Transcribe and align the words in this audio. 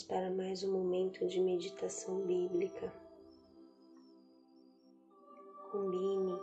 Vamos 0.00 0.04
para 0.04 0.30
mais 0.30 0.62
um 0.64 0.72
momento 0.72 1.26
de 1.26 1.38
meditação 1.40 2.22
bíblica. 2.22 2.90
Combine 5.70 6.38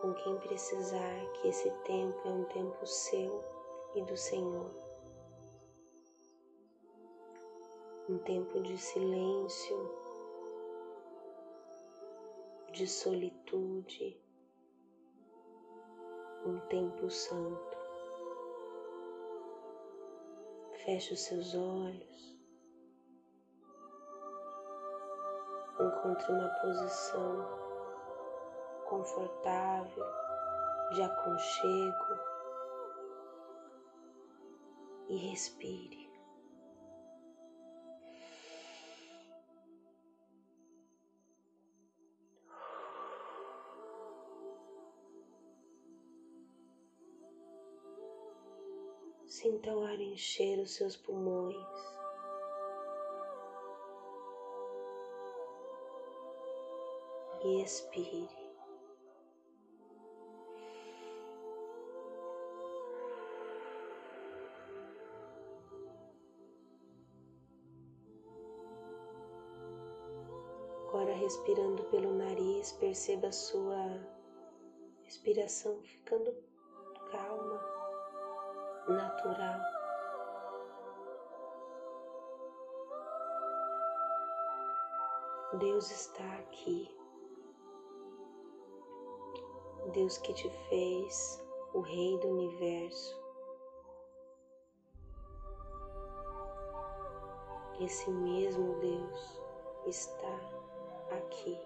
com 0.00 0.14
quem 0.14 0.38
precisar 0.38 1.32
que 1.34 1.48
esse 1.48 1.70
tempo 1.84 2.16
é 2.26 2.30
um 2.30 2.44
tempo 2.44 2.86
seu 2.86 3.44
e 3.96 4.02
do 4.04 4.16
Senhor. 4.16 4.70
Um 8.08 8.16
tempo 8.18 8.62
de 8.62 8.78
silêncio, 8.78 9.90
de 12.72 12.86
solitude, 12.86 14.18
um 16.46 16.58
tempo 16.68 17.10
santo. 17.10 17.76
Feche 20.84 21.12
os 21.12 21.20
seus 21.20 21.54
olhos. 21.54 22.31
Encontre 25.80 26.32
uma 26.32 26.48
posição 26.60 27.62
confortável, 28.88 30.04
de 30.92 31.02
aconchego 31.02 32.20
e 35.08 35.16
respire. 35.16 36.02
Sinta 49.26 49.74
o 49.74 49.84
ar 49.84 49.98
encher 49.98 50.60
os 50.60 50.74
seus 50.74 50.94
pulmões. 50.94 52.01
E 57.44 57.60
expire. 57.60 58.28
Agora, 70.86 71.14
respirando 71.14 71.82
pelo 71.84 72.14
nariz, 72.14 72.70
perceba 72.74 73.26
a 73.26 73.32
sua 73.32 73.98
respiração 75.02 75.82
ficando 75.82 76.32
calma 77.10 77.60
natural. 78.88 79.60
Deus 85.58 85.90
está 85.90 86.24
aqui. 86.36 87.01
Deus 89.92 90.18
que 90.18 90.32
te 90.32 90.50
fez 90.68 91.42
o 91.74 91.80
Rei 91.80 92.18
do 92.18 92.28
Universo. 92.28 93.20
Esse 97.80 98.10
mesmo 98.10 98.78
Deus 98.80 99.42
está 99.86 100.40
aqui. 101.10 101.58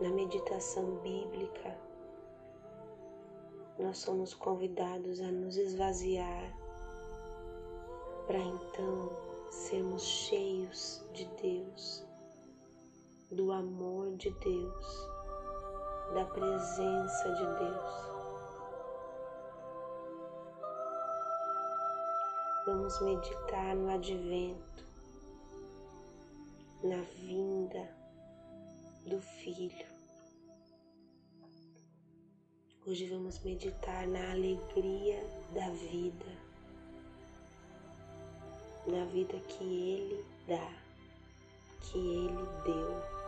Na 0.00 0.10
meditação 0.10 0.96
bíblica, 0.96 1.78
nós 3.78 3.98
somos 3.98 4.34
convidados 4.34 5.20
a 5.20 5.30
nos 5.30 5.56
esvaziar 5.56 6.56
para 8.26 8.38
então 8.38 9.10
sermos 9.50 10.02
cheios 10.02 11.04
de 11.12 11.26
Deus, 11.42 12.06
do 13.30 13.52
amor 13.52 14.16
de 14.16 14.30
Deus, 14.30 15.08
da 16.14 16.24
presença 16.24 17.32
de 17.32 17.46
Deus. 17.58 18.10
Vamos 22.66 23.00
meditar 23.00 23.76
no 23.76 23.90
advento, 23.90 24.84
na 26.82 27.02
vinda 27.02 27.88
do 29.06 29.20
Filho 29.20 29.90
Hoje 32.86 33.06
vamos 33.08 33.38
meditar 33.44 34.04
na 34.08 34.32
alegria 34.32 35.22
da 35.54 35.70
vida, 35.70 36.26
na 38.86 39.04
vida 39.04 39.38
que 39.46 39.62
Ele 39.62 40.24
dá, 40.48 40.72
que 41.82 41.98
Ele 41.98 42.48
deu, 42.64 43.19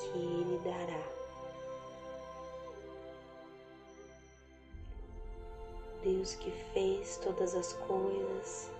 que 0.00 0.18
Ele 0.18 0.60
dará. 0.64 1.02
Deus 6.02 6.34
que 6.36 6.50
fez 6.72 7.18
todas 7.18 7.54
as 7.54 7.74
coisas 7.74 8.70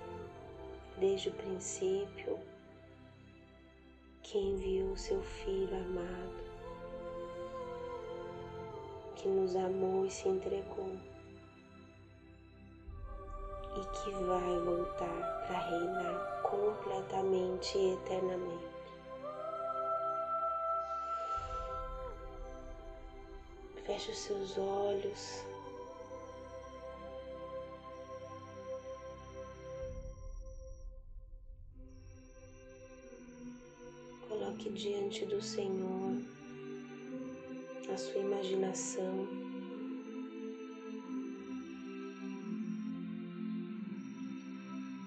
desde 0.99 1.29
o 1.29 1.33
princípio, 1.33 2.39
que 4.23 4.39
enviou 4.39 4.97
seu 4.97 5.23
Filho 5.23 5.77
amado 5.77 6.51
que 9.21 9.29
nos 9.29 9.55
amou 9.55 10.07
e 10.07 10.11
se 10.11 10.29
entregou 10.29 10.97
e 13.77 13.81
que 13.81 14.11
vai 14.13 14.59
voltar 14.61 15.45
para 15.47 15.59
reinar 15.59 16.41
completamente 16.43 17.77
e 17.77 17.93
eternamente. 17.93 18.70
Feche 24.01 24.13
os 24.13 24.19
seus 24.19 24.57
olhos. 24.57 25.45
Coloque 34.27 34.71
diante 34.71 35.27
do 35.27 35.43
Senhor 35.43 36.17
a 37.93 37.99
sua 37.99 38.23
imaginação. 38.23 39.29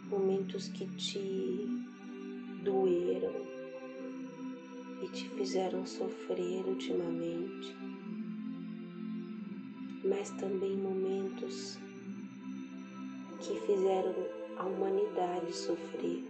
Momentos 0.07 0.67
que 0.67 0.85
te 0.97 1.67
doeram 2.61 3.33
e 5.01 5.07
te 5.07 5.27
fizeram 5.29 5.83
sofrer 5.83 6.63
ultimamente, 6.67 7.75
mas 10.23 10.31
também 10.39 10.77
momentos 10.77 11.77
que 13.41 13.59
fizeram 13.67 14.15
a 14.57 14.63
humanidade 14.63 15.51
sofrer. 15.51 16.23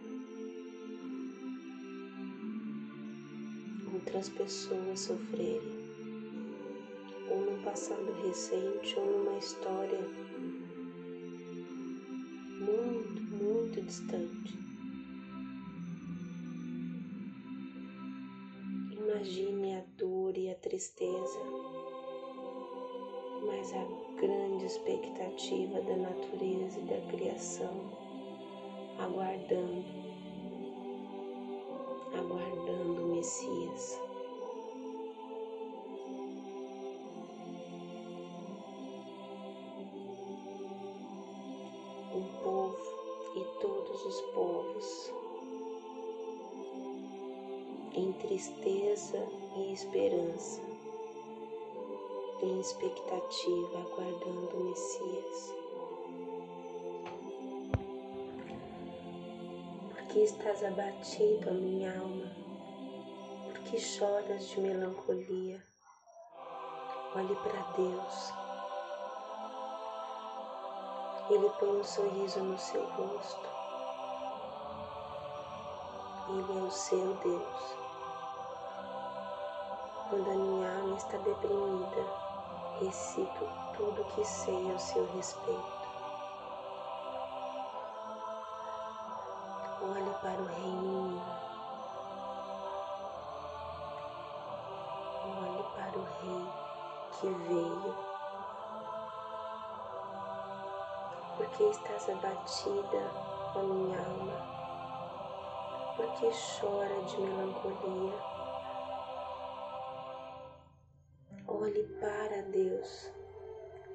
Outras 3.93 4.29
pessoas 4.29 4.99
sofrerem 4.99 5.61
ou 7.29 7.45
num 7.45 7.61
passado 7.61 8.11
recente 8.25 8.97
ou 8.97 9.05
numa 9.05 9.37
história 9.37 9.99
muito, 12.59 13.21
muito 13.21 13.79
distante. 13.79 14.57
Imagine 18.91 19.75
a 19.75 19.83
dor 19.99 20.35
e 20.35 20.49
a 20.49 20.55
tristeza, 20.55 21.82
mas 23.73 23.81
a 23.81 24.21
grande 24.21 24.65
expectativa 24.65 25.81
da 25.81 25.95
natureza 25.95 26.79
e 26.79 26.83
da 26.83 27.01
criação, 27.11 27.73
aguardando, 28.99 29.83
aguardando 32.15 33.03
o 33.03 33.15
Messias. 33.15 33.99
um 42.15 42.43
povo 42.43 42.77
e 43.35 43.43
todos 43.59 44.05
os 44.05 44.21
povos, 44.35 45.11
em 47.95 48.11
tristeza 48.13 49.27
e 49.57 49.73
esperança, 49.73 50.61
em 52.43 52.59
expectativa, 52.59 53.79
aguardando 53.79 54.57
o 54.57 54.63
Messias. 54.65 55.55
Por 59.89 60.03
que 60.07 60.19
estás 60.19 60.63
abatido, 60.63 61.53
minha 61.53 61.99
alma? 61.99 62.31
Por 63.45 63.59
que 63.63 63.79
choras 63.79 64.47
de 64.49 64.59
melancolia? 64.59 65.63
Olhe 67.15 67.35
para 67.35 67.61
Deus 67.77 68.33
Ele 71.29 71.49
põe 71.57 71.79
um 71.79 71.83
sorriso 71.83 72.43
no 72.43 72.57
seu 72.59 72.85
rosto. 72.85 73.49
Ele 76.27 76.59
é 76.59 76.63
o 76.63 76.69
seu 76.69 77.13
Deus. 77.15 77.77
Quando 80.09 80.29
a 80.29 80.35
minha 80.35 80.79
alma 80.79 80.97
está 80.97 81.17
deprimida, 81.19 82.22
recito 82.83 83.47
tudo 83.77 84.03
que 84.13 84.25
sei 84.25 84.71
ao 84.71 84.77
seu 84.77 85.05
respeito. 85.13 85.83
Olhe 89.81 90.13
para 90.21 90.41
o 90.41 90.45
Rei 90.45 90.71
menino. 90.71 91.21
Olhe 95.25 95.63
para 95.75 95.97
o 95.97 96.03
Rei 96.03 96.47
que 97.19 97.29
veio. 97.29 97.95
Porque 101.37 101.63
estás 101.63 102.09
abatida, 102.09 103.11
ó 103.55 103.59
minha 103.59 103.97
alma? 103.97 104.53
Porque 105.95 106.29
chora 106.31 107.01
de 107.03 107.17
melancolia? 107.21 108.32
Olhe 111.63 111.83
para 111.97 112.41
Deus 112.51 113.09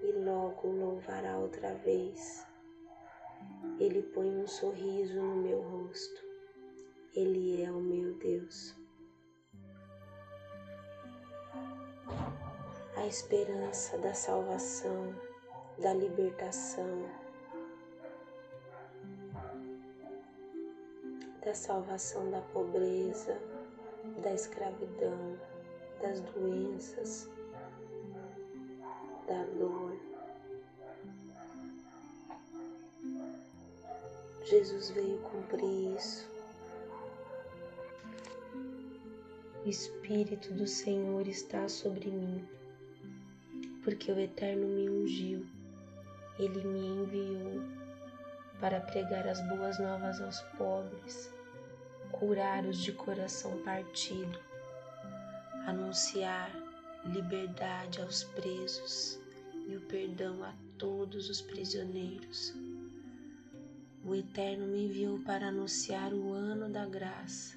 e 0.00 0.10
logo 0.12 0.68
louvará 0.68 1.36
outra 1.36 1.74
vez. 1.74 2.46
Ele 3.78 4.00
põe 4.00 4.26
um 4.38 4.46
sorriso 4.46 5.20
no 5.20 5.36
meu 5.36 5.60
rosto. 5.60 6.24
Ele 7.14 7.62
é 7.62 7.70
o 7.70 7.78
meu 7.78 8.14
Deus. 8.14 8.74
A 12.96 13.06
esperança 13.06 13.98
da 13.98 14.14
salvação, 14.14 15.14
da 15.78 15.92
libertação, 15.92 17.04
da 21.44 21.52
salvação 21.52 22.30
da 22.30 22.40
pobreza, 22.40 23.38
da 24.22 24.32
escravidão, 24.32 25.38
das 26.00 26.22
doenças, 26.22 27.28
da 29.28 29.44
dor. 29.58 29.94
Jesus 34.44 34.88
veio 34.90 35.18
cumprir 35.18 35.94
isso. 35.94 36.26
O 39.64 39.68
Espírito 39.68 40.54
do 40.54 40.66
Senhor 40.66 41.28
está 41.28 41.68
sobre 41.68 42.08
mim, 42.08 42.42
porque 43.84 44.10
o 44.10 44.18
Eterno 44.18 44.66
me 44.66 44.88
ungiu, 44.88 45.44
ele 46.38 46.64
me 46.64 46.86
enviou 47.02 47.62
para 48.58 48.80
pregar 48.80 49.28
as 49.28 49.46
boas 49.46 49.78
novas 49.78 50.22
aos 50.22 50.40
pobres, 50.56 51.30
curar 52.10 52.64
os 52.64 52.78
de 52.78 52.92
coração 52.92 53.58
partido, 53.62 54.40
anunciar 55.66 56.50
liberdade 57.04 58.00
aos 58.00 58.24
presos 58.24 59.17
e 59.68 59.76
o 59.76 59.80
perdão 59.82 60.42
a 60.42 60.52
todos 60.78 61.28
os 61.28 61.42
prisioneiros. 61.42 62.54
O 64.02 64.14
Eterno 64.14 64.66
me 64.66 64.86
enviou 64.86 65.18
para 65.20 65.48
anunciar 65.48 66.12
o 66.14 66.32
ano 66.32 66.72
da 66.72 66.86
graça, 66.86 67.54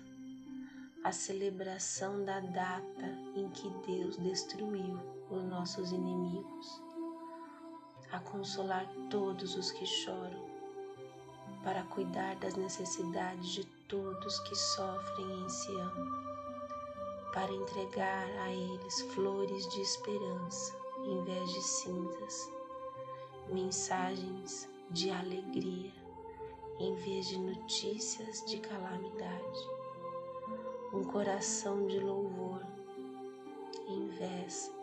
a 1.03 1.11
celebração 1.13 2.25
da 2.25 2.41
data 2.41 3.17
em 3.35 3.49
que 3.49 3.69
Deus 3.87 4.17
destruiu 4.17 4.99
os 5.29 5.43
nossos 5.45 5.91
inimigos, 5.93 6.81
a 8.11 8.19
consolar 8.19 8.85
todos 9.09 9.55
os 9.55 9.71
que 9.71 9.85
choram, 9.85 10.51
para 11.63 11.83
cuidar 11.83 12.35
das 12.35 12.55
necessidades 12.55 13.51
de 13.51 13.63
todos 13.87 14.39
que 14.41 14.55
sofrem 14.55 15.45
em 15.45 15.49
Sião, 15.49 15.93
para 17.31 17.53
entregar 17.53 18.27
a 18.41 18.51
eles 18.51 19.01
flores 19.13 19.65
de 19.69 19.79
esperança 19.79 20.80
em 21.05 21.23
vez 21.23 21.51
de 21.51 21.61
cinzas, 21.61 22.51
mensagens 23.49 24.69
de 24.89 25.09
alegria 25.09 26.01
em 26.79 26.95
vez 26.95 27.27
de 27.27 27.37
notícias 27.37 28.43
de 28.45 28.57
calamidade, 28.57 29.69
um 30.91 31.03
coração 31.03 31.85
de 31.85 31.99
louvor 31.99 32.65
em 33.87 34.07
vez 34.07 34.73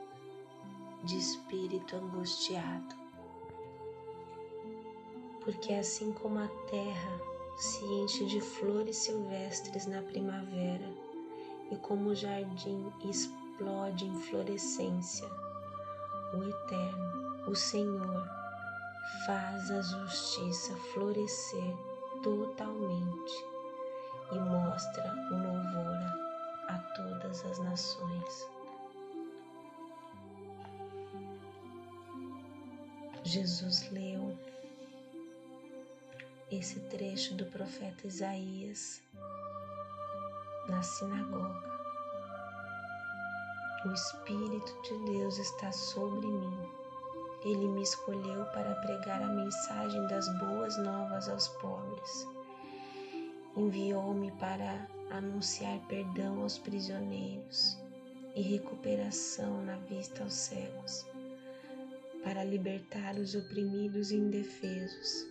de 1.03 1.19
espírito 1.19 1.97
angustiado. 1.97 2.95
Porque 5.41 5.73
assim 5.73 6.13
como 6.13 6.39
a 6.39 6.49
terra 6.71 7.21
se 7.57 7.85
enche 7.85 8.25
de 8.27 8.41
flores 8.41 8.97
silvestres 8.99 9.87
na 9.87 10.01
primavera 10.03 10.89
e 11.71 11.77
como 11.77 12.11
o 12.11 12.15
jardim 12.15 12.93
explode 13.05 14.07
em 14.07 14.15
florescência, 14.15 15.29
o 16.33 16.45
Eterno, 16.45 17.45
o 17.47 17.55
Senhor, 17.55 18.29
faz 19.27 19.71
a 19.71 19.81
justiça 19.81 20.77
florescer 20.93 21.75
totalmente 22.23 23.45
e 24.33 24.39
mostra 24.39 25.15
o 25.31 25.35
louvor 25.35 26.19
a 26.69 26.79
todas 26.95 27.45
as 27.45 27.59
nações. 27.61 28.49
Jesus 33.25 33.91
leu 33.91 34.37
esse 36.51 36.81
trecho 36.81 37.35
do 37.35 37.45
profeta 37.47 38.07
Isaías 38.07 39.03
na 40.69 40.83
sinagoga. 40.83 41.78
O 43.85 43.93
Espírito 43.93 44.83
de 44.83 45.13
Deus 45.13 45.39
está 45.39 45.71
sobre 45.73 46.27
mim 46.27 46.79
ele 47.45 47.69
me 47.69 47.83
escolheu 47.83 48.45
para 48.47 48.75
pregar 48.77 49.23
a 49.23 49.29
mensagem 49.29 50.05
das 50.09 50.29
boas 50.39 50.77
novas 50.79 51.29
aos 51.29 51.49
pobres. 51.49 52.27
Enviou-me 53.57 54.33
para 54.33 54.89
anunciar 55.11 55.79
perdão 55.87 56.43
aos 56.43 56.59
prisioneiros 56.59 57.79
e 58.35 58.43
recuperação 58.43 59.65
na 59.65 59.77
vista 59.79 60.25
aos 60.25 60.35
cegos, 60.35 61.07
para 62.25 62.45
libertar 62.45 63.15
os 63.15 63.35
oprimidos 63.35 64.11
e 64.11 64.17
indefesos, 64.17 65.27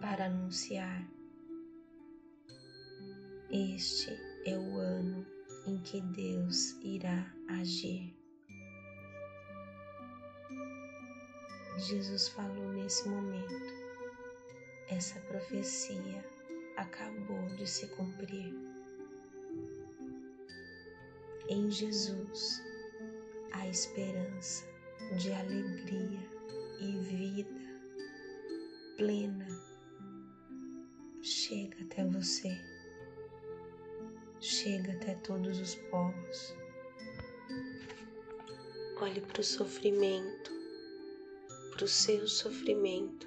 para 0.00 0.26
anunciar: 0.26 1.08
Este 3.50 4.10
é 4.44 4.58
o 4.58 4.76
ano 4.76 5.33
em 5.66 5.78
que 5.78 6.00
Deus 6.00 6.76
irá 6.82 7.32
agir. 7.48 8.14
Jesus 11.78 12.28
falou 12.28 12.72
nesse 12.72 13.08
momento. 13.08 13.74
Essa 14.88 15.18
profecia 15.20 16.24
acabou 16.76 17.46
de 17.56 17.66
se 17.66 17.86
cumprir. 17.88 18.54
Em 21.48 21.70
Jesus, 21.70 22.62
a 23.52 23.68
esperança 23.68 24.64
de 25.18 25.32
alegria 25.32 26.20
e 26.80 26.96
vida 26.98 27.64
plena 28.96 29.46
chega 31.22 31.82
até 31.82 32.04
você, 32.04 32.56
chega 34.44 34.92
até 34.92 35.14
todos 35.16 35.58
os 35.58 35.74
povos. 35.74 36.54
Olhe 39.00 39.20
para 39.20 39.40
o 39.40 39.44
sofrimento 39.44 40.54
para 41.74 41.86
o 41.86 41.88
seu 41.88 42.28
sofrimento, 42.28 43.26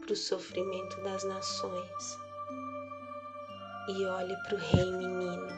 para 0.00 0.12
o 0.12 0.16
sofrimento 0.16 1.02
das 1.02 1.24
nações. 1.24 2.18
E 3.88 4.04
olhe 4.06 4.36
para 4.44 4.54
o 4.54 4.58
Rei 4.58 4.92
menino, 4.92 5.48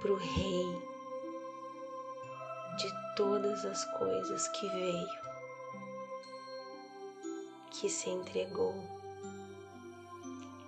para 0.00 0.12
o 0.12 0.16
Rei 0.16 0.82
de 2.78 3.14
todas 3.14 3.66
as 3.66 3.84
coisas 3.98 4.48
que 4.48 4.66
veio, 4.70 5.08
que 7.70 7.90
se 7.90 8.08
entregou, 8.08 8.74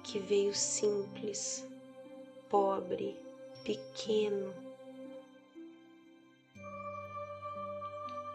que 0.03 0.19
veio 0.19 0.55
simples, 0.55 1.67
pobre, 2.51 3.17
pequeno, 3.63 4.53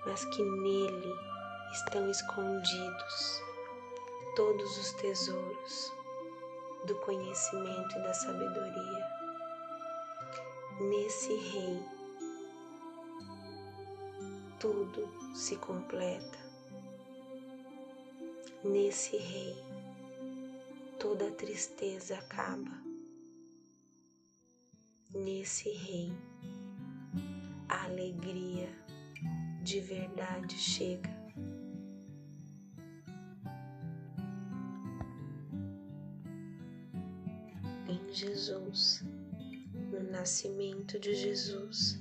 mas 0.06 0.24
que 0.26 0.42
nele 0.42 1.14
estão 1.74 2.10
escondidos 2.10 3.42
todos 4.38 4.78
os 4.78 4.94
tesouros 4.94 5.92
do 6.86 6.96
conhecimento 7.02 7.98
e 7.98 8.02
da 8.04 8.14
sabedoria. 8.14 9.06
Nesse 10.80 11.36
Rei, 11.36 11.84
tudo 14.60 15.10
se 15.36 15.58
completa. 15.58 16.40
Nesse 18.64 19.18
Rei, 19.18 19.62
toda 21.00 21.32
tristeza 21.32 22.16
acaba. 22.16 22.85
Nesse 25.26 25.72
Rei, 25.72 26.14
a 27.68 27.86
alegria 27.86 28.70
de 29.64 29.80
verdade 29.80 30.54
chega. 30.56 31.10
Em 37.88 38.14
Jesus, 38.14 39.04
no 39.92 40.04
nascimento 40.12 41.00
de 41.00 41.16
Jesus, 41.16 42.00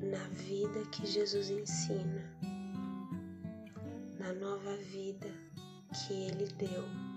na 0.00 0.26
vida 0.28 0.82
que 0.92 1.06
Jesus 1.06 1.50
ensina, 1.50 2.24
na 4.18 4.32
nova 4.32 4.74
vida 4.78 5.28
que 5.92 6.14
Ele 6.14 6.46
deu 6.54 7.15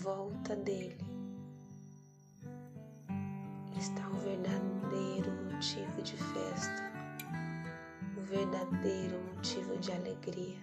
volta 0.00 0.56
dele 0.56 0.96
está 3.78 4.08
o 4.08 4.14
verdadeiro 4.14 5.30
motivo 5.52 6.02
de 6.02 6.16
festa, 6.16 6.90
o 8.16 8.20
verdadeiro 8.22 9.20
motivo 9.34 9.76
de 9.76 9.92
alegria. 9.92 10.58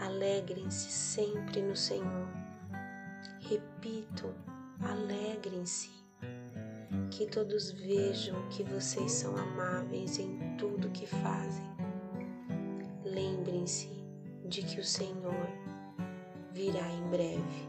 Alegrem-se 0.00 0.90
sempre 0.90 1.62
no 1.62 1.76
Senhor. 1.76 2.28
Repito, 3.40 4.34
alegrem-se. 4.80 5.90
Que 7.10 7.26
todos 7.26 7.70
vejam 7.70 8.48
que 8.48 8.64
vocês 8.64 9.12
são 9.12 9.36
amáveis 9.36 10.18
em 10.18 10.56
tudo 10.56 10.90
que 10.90 11.06
fazem. 11.06 11.66
Lembrem-se 13.04 13.88
de 14.48 14.62
que 14.62 14.80
o 14.80 14.84
Senhor 14.84 15.48
virá 16.56 16.90
em 16.90 17.02
breve. 17.10 17.68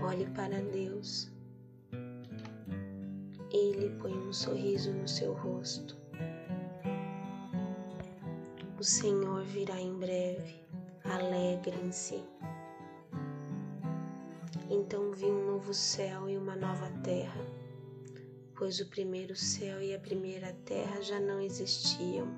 Olhe 0.00 0.24
para 0.30 0.62
Deus. 0.62 1.32
Ele 3.50 3.90
põe 4.00 4.16
um 4.16 4.32
sorriso 4.32 4.92
no 4.92 5.08
seu 5.08 5.32
rosto. 5.34 5.96
O 8.78 8.84
Senhor 8.84 9.42
virá 9.42 9.80
em 9.80 9.98
breve. 9.98 10.64
Alegrem-se. 11.02 12.22
Então 14.70 15.10
vi 15.10 15.24
um 15.24 15.44
novo 15.44 15.74
céu 15.74 16.28
e 16.30 16.38
uma 16.38 16.54
nova 16.54 16.88
terra, 17.02 17.44
pois 18.56 18.78
o 18.78 18.86
primeiro 18.86 19.34
céu 19.34 19.82
e 19.82 19.92
a 19.92 19.98
primeira 19.98 20.52
terra 20.64 21.00
já 21.00 21.18
não 21.18 21.40
existiam, 21.40 22.28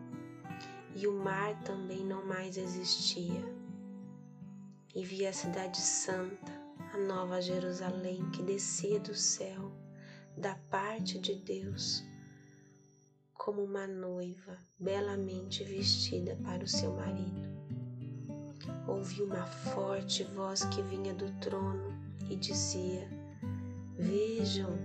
e 1.01 1.07
o 1.07 1.13
mar 1.15 1.59
também 1.63 2.05
não 2.05 2.27
mais 2.27 2.59
existia. 2.59 3.43
E 4.95 5.03
vi 5.03 5.27
a 5.27 5.33
cidade 5.33 5.79
santa, 5.79 6.53
a 6.93 6.99
nova 6.99 7.41
Jerusalém 7.41 8.31
que 8.33 8.43
descia 8.43 9.01
do 9.01 9.15
céu, 9.15 9.73
da 10.37 10.55
parte 10.69 11.19
de 11.19 11.37
Deus, 11.37 12.05
como 13.33 13.63
uma 13.63 13.87
noiva 13.87 14.59
belamente 14.79 15.65
vestida 15.65 16.37
para 16.45 16.65
o 16.65 16.69
seu 16.69 16.93
marido. 16.93 17.49
Ouvi 18.87 19.23
uma 19.23 19.47
forte 19.47 20.25
voz 20.25 20.65
que 20.67 20.83
vinha 20.83 21.15
do 21.15 21.33
trono 21.41 21.95
e 22.29 22.37
dizia: 22.37 23.09
Vejam, 23.97 24.77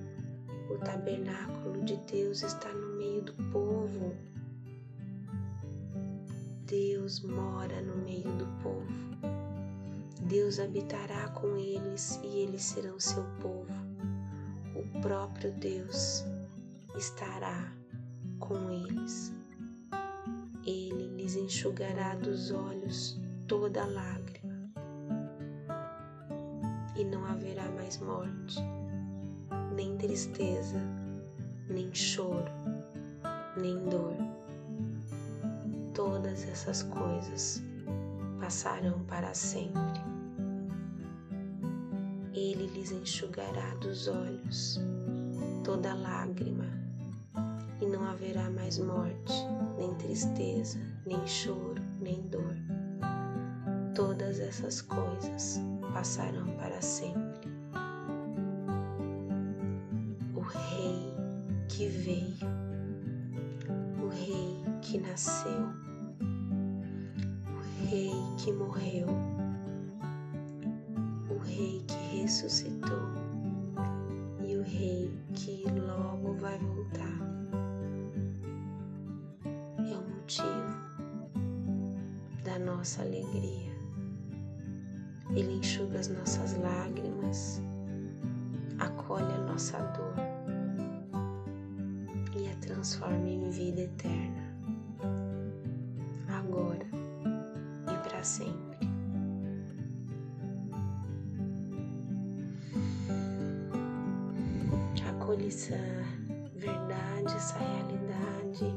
o 0.70 0.78
tabernáculo 0.78 1.84
de 1.84 1.98
Deus 2.10 2.42
está 2.42 2.74
no 2.74 2.96
meio 2.96 3.22
do 3.24 3.34
povo. 3.52 4.35
Deus 6.66 7.20
mora 7.20 7.80
no 7.80 7.96
meio 7.98 8.32
do 8.38 8.48
povo. 8.64 8.88
Deus 10.24 10.60
habitará 10.60 11.28
com 11.30 11.56
eles 11.56 12.20
e 12.24 12.40
eles 12.40 12.64
serão 12.64 13.00
seu 13.00 13.24
povo. 13.40 13.72
O 14.74 15.00
próprio 15.00 15.52
Deus 15.52 16.26
estará 16.98 17.72
com 18.40 18.72
eles. 18.72 19.32
Ele 20.66 21.16
lhes 21.16 21.36
enxugará 21.36 22.16
dos 22.16 22.50
olhos 22.50 23.20
toda 23.48 23.86
lágrima 23.86 24.72
e 26.96 27.06
não 27.06 27.24
haverá 27.26 27.70
mais 27.70 28.00
morte, 28.00 28.60
nem 29.76 29.96
tristeza, 29.98 30.82
nem 31.70 31.94
choro, 31.94 32.52
nem 33.56 33.78
dor. 33.88 34.35
Todas 35.96 36.44
essas 36.48 36.84
coisas 36.84 37.64
passarão 38.40 39.00
para 39.06 39.34
sempre. 39.34 40.04
Ele 42.34 42.68
lhes 42.68 42.92
enxugará 42.92 43.74
dos 43.76 44.08
olhos 44.08 44.80
toda 45.66 45.96
lágrima, 45.96 46.66
e 47.82 47.86
não 47.88 48.06
haverá 48.08 48.52
mais 48.52 48.78
morte, 48.78 49.34
nem 49.78 49.94
tristeza, 49.96 50.80
nem 51.08 51.26
choro, 51.26 51.82
nem 52.00 52.22
dor. 52.28 52.56
Todas 53.96 54.40
essas 54.40 54.82
coisas 54.82 55.60
passarão 55.92 56.46
para 56.58 56.80
sempre. 56.82 57.50
O 60.36 60.42
Rei 60.42 61.16
que 61.68 61.88
veio, 61.88 62.48
o 64.04 64.08
Rei 64.10 64.64
que 64.84 65.00
nasceu, 65.00 65.85
morreu, 68.76 69.08
o 71.30 71.38
Rei 71.38 71.82
que 71.88 72.22
ressuscitou 72.22 73.10
e 74.46 74.58
o 74.58 74.64
Rei 74.64 75.18
que 75.34 75.64
logo 75.70 76.34
vai 76.34 76.58
voltar. 76.58 77.20
É 79.80 79.98
o 79.98 80.16
motivo 80.16 80.76
da 82.44 82.60
nossa 82.60 83.02
alegria. 83.02 83.74
Ele 85.30 85.54
enxuga 85.54 86.00
as 86.00 86.10
nossas 86.10 86.58
lágrimas, 86.58 87.62
acolhe 88.80 89.34
a 89.34 89.52
nossa 89.52 89.78
dor 89.78 90.16
e 92.38 92.48
a 92.50 92.56
transforma 92.58 93.28
em 93.28 93.50
vida 93.50 93.82
eterna, 93.82 94.54
agora 96.28 96.86
e 97.92 97.98
para 98.08 98.24
sempre. 98.24 98.55
acolhiçar 105.26 106.06
verdade, 106.56 107.36
essa 107.36 107.58
realidade. 107.58 108.76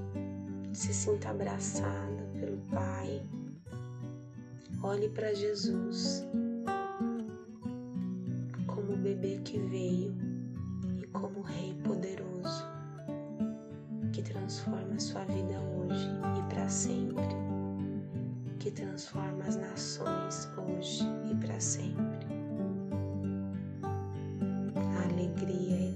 Se 0.72 0.94
sinta 0.94 1.28
abraçada 1.28 2.26
pelo 2.40 2.56
Pai. 2.70 3.22
Olhe 4.82 5.10
para 5.10 5.34
Jesus 5.34 6.26
como 8.66 8.94
o 8.94 8.96
bebê 8.96 9.40
que 9.44 9.58
veio 9.58 10.16
e 10.96 11.06
como 11.08 11.40
o 11.40 11.42
Rei 11.42 11.74
poderoso 11.84 12.64
que 14.12 14.22
transforma 14.22 14.94
a 14.94 15.00
sua 15.00 15.24
vida 15.24 15.60
hoje 15.60 16.08
e 16.38 16.54
para 16.54 16.68
sempre, 16.68 17.24
que 18.58 18.70
transforma 18.70 19.44
as 19.44 19.56
nações 19.56 20.48
hoje 20.56 21.04
e 21.30 21.34
para 21.34 21.60
sempre. 21.60 22.26
A 24.76 25.12
alegria 25.12 25.87